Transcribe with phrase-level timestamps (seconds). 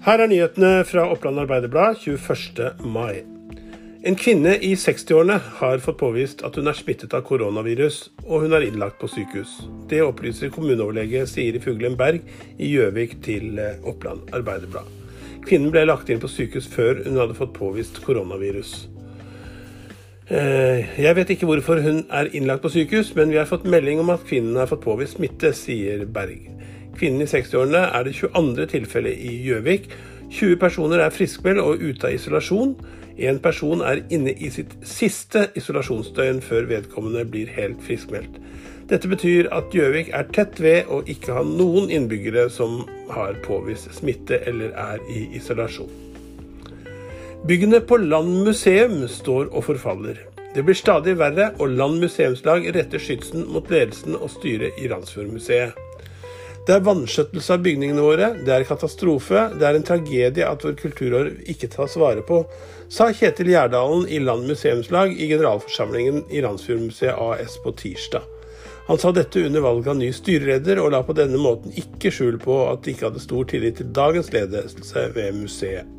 [0.00, 2.78] Her er nyhetene fra Oppland Arbeiderblad 21.
[2.88, 3.20] mai.
[4.00, 8.56] En kvinne i 60-årene har fått påvist at hun er smittet av koronavirus, og hun
[8.56, 9.58] er innlagt på sykehus.
[9.90, 12.24] Det opplyser kommuneoverlege Siri Fuglen Berg
[12.56, 14.88] i Gjøvik til eh, Oppland Arbeiderblad.
[15.44, 18.72] Kvinnen ble lagt inn på sykehus før hun hadde fått påvist koronavirus.
[20.32, 24.00] Eh, jeg vet ikke hvorfor hun er innlagt på sykehus, men vi har fått melding
[24.00, 26.48] om at kvinnen har fått påvist smitte, sier Berg.
[27.00, 28.66] Kvinnen i 60-årene er det 22.
[28.68, 29.86] tilfellet i Gjøvik.
[30.36, 32.74] 20 personer er friskmeldt og ute av isolasjon.
[33.24, 38.36] En person er inne i sitt siste isolasjonsdøgn før vedkommende blir helt friskmeldt.
[38.92, 42.82] Dette betyr at Gjøvik er tett ved å ikke ha noen innbyggere som
[43.16, 45.88] har påvist smitte eller er i isolasjon.
[47.48, 50.20] Byggene på Land museum står og forfaller.
[50.52, 55.86] Det blir stadig verre, og Land museumslag retter skytsen mot ledelsen og styret i Randsfjordmuseet.
[56.66, 60.74] Det er vanskjøttelse av bygningene våre, det er katastrofe, det er en tragedie at vår
[60.78, 62.42] kulturarv ikke tas vare på,
[62.92, 68.26] sa Kjetil Gjerdalen i Land museumslag i generalforsamlingen i Randsfjordmuseet AS på tirsdag.
[68.90, 72.36] Han sa dette under valget av ny styreleder, og la på denne måten ikke skjul
[72.42, 75.96] på at de ikke hadde stor tillit til dagens ledelse ved museet.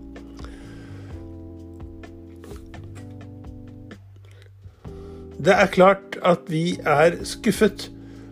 [5.41, 7.87] Det er klart at vi er skuffet.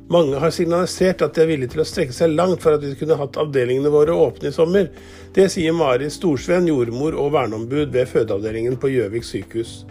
[0.09, 2.95] Mange har signalisert at de er villige til å strekke seg langt for at vi
[2.97, 4.87] kunne hatt avdelingene våre åpne i sommer.
[5.35, 9.83] Det sier Mari Storsveen, jordmor og verneombud ved fødeavdelingen på Gjøvik sykehus.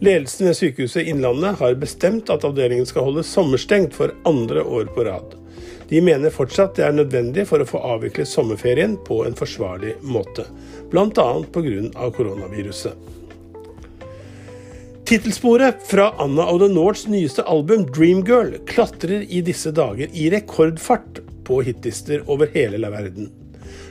[0.00, 5.04] Ledelsen ved Sykehuset Innlandet har bestemt at avdelingen skal holde sommerstengt for andre år på
[5.04, 5.36] rad.
[5.92, 10.48] De mener fortsatt det er nødvendig for å få avviklet sommerferien på en forsvarlig måte,
[10.88, 11.28] bl.a.
[11.52, 12.10] pga.
[12.16, 13.17] koronaviruset.
[15.08, 21.20] Tittelsporet fra Anna of the Norths nyeste album, 'Dreamgirl', klatrer i disse dager i rekordfart
[21.44, 23.30] på hitlister over hele verden.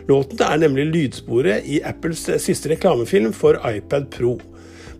[0.08, 4.36] Låten er nemlig lydsporet i Apples siste reklamefilm for iPad Pro.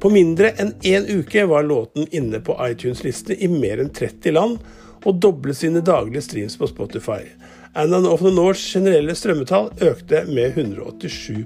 [0.02, 4.58] På mindre enn én uke var låten inne på iTunes-liste i mer enn 30 land,
[5.06, 7.30] og doblet sine daglige streams på Spotify.
[7.76, 11.46] Anna of the Norths generelle strømmetall økte med 187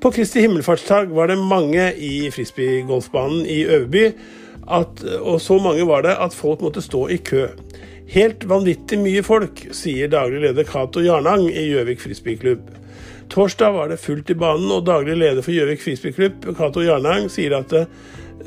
[0.00, 4.06] på Kristi himmelfartsdag var det mange i frisbeegolfbanen i Øverby,
[4.70, 7.48] at, og så mange var det at folk måtte stå i kø.
[8.10, 12.70] Helt vanvittig mye folk, sier daglig leder Cato Jarnang i Gjøvik frisbeeklubb.
[13.30, 17.58] Torsdag var det fullt i banen, og daglig leder for Gjøvik frisbeeklubb, Cato Jarnang, sier
[17.60, 17.84] at det,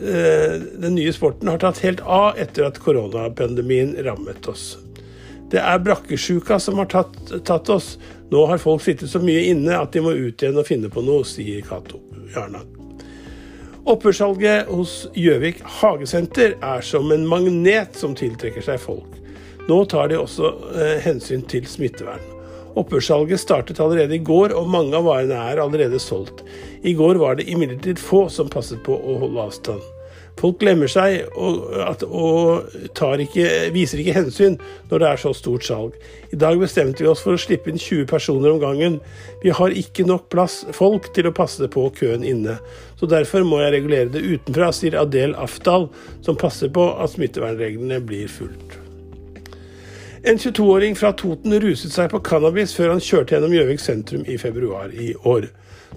[0.02, 4.74] eh, den nye sporten har tatt helt av etter at koronapandemien rammet oss.
[5.54, 7.98] Det er brakkesjuka som har tatt, tatt, oss.
[8.34, 11.04] Nå har folk sittet så mye inne at de må ut igjen og finne på
[11.06, 12.02] noe, sier Cato
[12.34, 12.64] Jarna.
[13.86, 19.20] Opphørssalget hos Gjøvik hagesenter er som en magnet som tiltrekker seg folk.
[19.68, 22.24] Nå tar de også eh, hensyn til smittevern.
[22.80, 26.42] Opphørssalget startet allerede i går, og mange av varene er allerede solgt.
[26.82, 29.84] I går var det imidlertid få som passet på å holde avstand.
[30.40, 32.74] Folk glemmer seg og, at, og
[33.24, 33.46] ikke,
[33.76, 34.58] viser ikke hensyn
[34.90, 35.96] når det er så stort salg.
[36.34, 39.00] I dag bestemte vi oss for å slippe inn 20 personer om gangen.
[39.44, 42.58] Vi har ikke nok plass, folk til å passe på køen inne.
[43.00, 45.90] Så derfor må jeg regulere det utenfra, sier Adel Aftal,
[46.26, 48.83] som passer på at smittevernreglene blir fulgt.
[50.26, 54.38] En 22-åring fra Toten ruset seg på cannabis før han kjørte gjennom Gjøvik sentrum i
[54.40, 55.50] februar i år.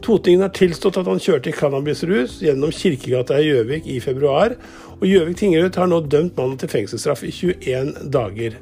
[0.02, 4.56] Totingen har tilstått at han kjørte i cannabisrus gjennom Kirkegata i Gjøvik i februar,
[4.98, 8.58] og Gjøvik tingrett har nå dømt mannen til fengselsstraff i 21 dager.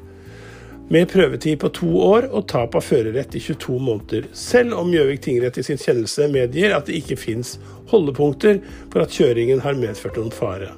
[0.93, 5.25] Med prøvetid på to år og tap av førerrett i 22 måneder, selv om Gjøvik
[5.25, 7.57] tingrett i sin kjennelse medgir at det ikke fins
[7.89, 8.61] holdepunkter
[8.93, 10.75] for at kjøringen har medført noen fare.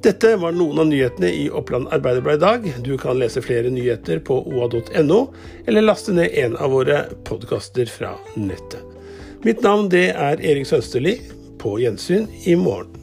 [0.00, 2.68] Dette var noen av nyhetene i Oppland Arbeiderblad i dag.
[2.84, 5.18] Du kan lese flere nyheter på oa.no,
[5.66, 8.80] eller laste ned en av våre podkaster fra nettet.
[9.44, 11.18] Mitt navn det er Erik Sønsterli.
[11.60, 12.99] På gjensyn i morgen.